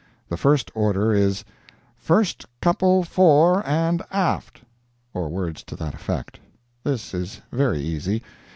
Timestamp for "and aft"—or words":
3.67-5.61